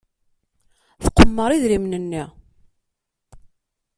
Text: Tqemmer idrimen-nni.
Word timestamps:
Tqemmer 1.03 1.49
idrimen-nni. 1.51 2.23